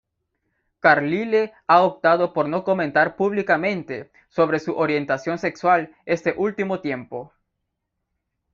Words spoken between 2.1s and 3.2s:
por no comentar